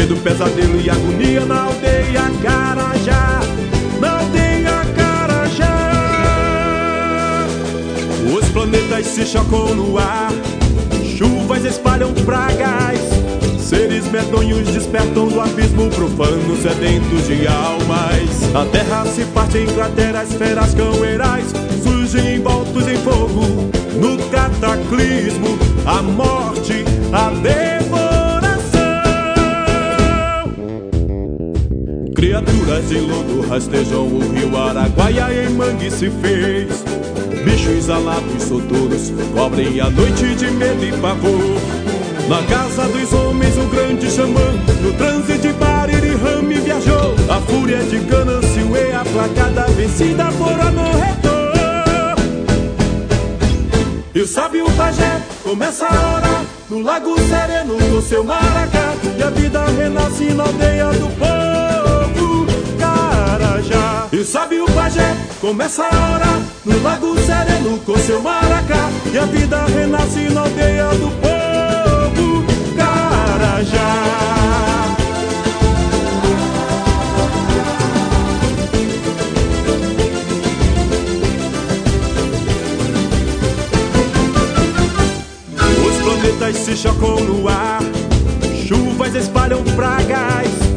Medo, 0.00 0.16
pesadelo 0.16 0.80
e 0.80 0.88
agonia 0.88 1.44
na 1.44 1.64
aldeia 1.64 2.22
Carajá. 2.42 3.40
Na 4.00 4.20
aldeia 4.20 4.82
Carajá. 4.96 5.66
Os 8.34 8.48
planetas 8.48 9.04
se 9.04 9.26
chocam 9.26 9.74
no 9.74 9.98
ar. 9.98 10.32
Chuvas 11.18 11.66
espalham 11.66 12.14
pragas. 12.14 12.98
Seres 13.58 14.10
medonhos 14.10 14.68
despertam 14.68 15.28
do 15.28 15.38
abismo 15.38 15.90
profano, 15.90 16.56
sedentos 16.56 17.26
de 17.26 17.46
almas. 17.46 18.54
A 18.54 18.64
terra 18.72 19.04
se 19.04 19.26
parte 19.34 19.58
em 19.58 19.66
crateras, 19.66 20.32
feras 20.32 20.72
cão-erais, 20.72 21.44
surgem 21.82 22.36
envoltos 22.36 22.88
em 22.88 22.96
fogo. 22.96 23.68
No 24.00 24.16
cataclismo, 24.30 25.58
a 25.84 26.00
morte, 26.00 26.86
a 27.12 27.28
devoração. 27.28 27.69
Criaturas 32.70 32.88
de 32.88 33.00
lodo 33.00 33.40
rastejam 33.48 34.06
o 34.06 34.20
rio 34.32 34.56
Araguaia 34.56 35.44
em 35.44 35.50
mangue 35.54 35.90
se 35.90 36.08
fez. 36.08 36.84
Bichos 37.44 37.90
alados 37.90 38.44
soturos 38.44 39.12
cobrem 39.34 39.80
a 39.80 39.90
noite 39.90 40.36
de 40.36 40.48
medo 40.52 40.84
e 40.84 40.92
pavor. 41.00 41.40
Na 42.28 42.40
casa 42.44 42.86
dos 42.86 43.12
homens, 43.12 43.56
o 43.56 43.66
grande 43.70 44.08
xamã, 44.08 44.52
no 44.82 44.92
transe 44.92 45.36
de 45.38 45.52
Bariri 45.54 46.14
Rami 46.14 46.60
viajou. 46.60 47.16
A 47.28 47.40
fúria 47.40 47.82
de 47.82 47.98
Ganancio 47.98 48.76
e 48.76 48.92
a 48.92 49.04
placada 49.04 49.66
vencida 49.72 50.26
por 50.38 50.52
Anorretor. 50.60 51.40
E 54.14 54.20
o 54.20 54.26
sábio 54.28 54.66
pajé 54.76 55.20
começa 55.42 55.86
a 55.86 56.16
orar 56.16 56.44
no 56.70 56.82
lago 56.82 57.16
sereno 57.18 57.76
com 57.76 58.00
seu 58.00 58.22
maracá. 58.22 58.94
E 59.18 59.22
a 59.24 59.30
vida 59.30 59.64
renasce 59.76 60.32
na 60.34 60.44
aldeia 60.44 60.92
do 60.92 61.08
povo 61.18 61.29
Carajá. 64.30 64.48
E 64.50 64.60
o 64.60 64.66
pajé 64.66 65.16
começa 65.40 65.84
a 65.84 66.14
orar 66.14 66.40
no 66.64 66.82
lago 66.82 67.16
sereno 67.20 67.78
com 67.80 67.96
seu 67.98 68.22
maracá. 68.22 68.90
E 69.12 69.18
a 69.18 69.24
vida 69.26 69.64
renasce 69.66 70.28
na 70.30 70.42
aldeia 70.42 70.88
do 70.90 71.10
povo 71.20 72.44
Carajá. 72.76 74.04
Os 85.86 85.96
planetas 86.02 86.56
se 86.56 86.76
chocam 86.76 87.20
no 87.20 87.48
ar, 87.48 87.80
chuvas 88.66 89.14
espalham 89.14 89.62
pragas. 89.76 90.69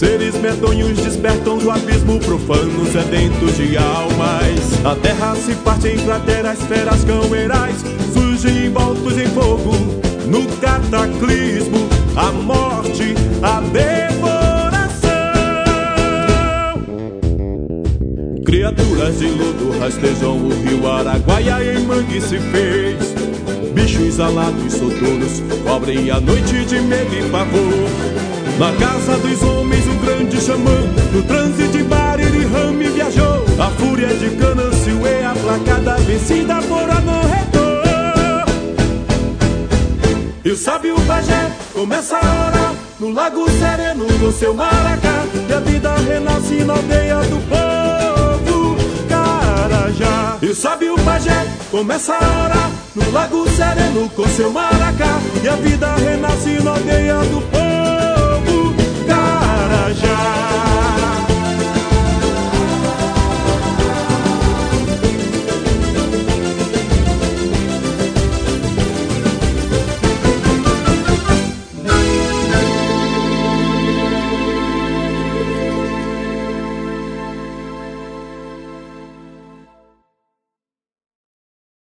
Seres 0.00 0.34
medonhos 0.36 0.96
despertam 0.96 1.58
do 1.58 1.70
abismo 1.70 2.18
profano, 2.20 2.86
sedentos 2.90 3.54
de 3.58 3.76
almas. 3.76 4.82
A 4.82 4.96
terra 4.96 5.36
se 5.36 5.54
parte 5.56 5.88
em 5.88 5.98
crateras, 5.98 6.58
feras 6.62 7.04
cão-erais, 7.04 7.76
surgem 8.14 8.64
envoltos 8.64 9.18
em 9.18 9.26
fogo. 9.26 9.72
No 10.26 10.46
cataclismo, 10.56 11.86
a 12.16 12.32
morte, 12.32 13.14
a 13.42 13.60
devoração. 13.60 15.10
Criaturas 18.46 19.18
de 19.18 19.26
lodo 19.26 19.78
rastejam 19.80 20.38
o 20.38 20.48
rio 20.62 20.90
Araguaia 20.90 21.74
em 21.74 21.84
mangue 21.84 22.22
se 22.22 22.38
fez. 22.38 23.14
Bichos 23.74 24.18
alados 24.18 24.72
sotonos 24.72 25.42
cobrem 25.62 26.10
a 26.10 26.18
noite 26.18 26.64
de 26.64 26.80
medo 26.80 27.14
e 27.14 27.28
pavor. 27.28 28.39
Na 28.60 28.72
casa 28.72 29.16
dos 29.16 29.42
homens, 29.42 29.86
o 29.86 29.94
grande 30.04 30.38
xamã, 30.38 30.82
no 31.14 31.22
transe 31.22 31.66
de 31.68 31.82
Bariri 31.82 32.44
Rami 32.44 32.90
viajou. 32.90 33.42
A 33.58 33.70
fúria 33.70 34.08
de 34.08 34.36
Canancio 34.36 35.00
e 35.06 35.24
a 35.24 35.32
placada 35.32 35.96
vencida 36.02 36.60
por 36.68 36.82
Anorretor. 36.82 38.44
E 40.44 40.50
o 40.50 40.56
sábio 40.58 40.94
pajé 41.06 41.50
começa 41.72 42.18
a 42.18 42.48
orar 42.48 42.74
no 43.00 43.10
lago 43.14 43.48
sereno 43.50 44.06
com 44.18 44.30
seu 44.30 44.52
maracá. 44.52 45.24
E 45.48 45.52
a 45.54 45.60
vida 45.60 45.94
renasce 45.94 46.62
na 46.62 46.74
aldeia 46.74 47.16
do 47.16 47.40
povo 47.48 48.76
Carajá. 49.08 50.36
E 50.42 50.46
o 50.48 50.54
sábio 50.54 50.96
pajé 50.96 51.46
começa 51.70 52.12
a 52.12 52.44
orar 52.44 52.70
no 52.94 53.10
lago 53.10 53.48
sereno 53.48 54.06
com 54.10 54.28
seu 54.28 54.50
maracá. 54.52 55.18
E 55.42 55.48
a 55.48 55.56
vida 55.56 55.89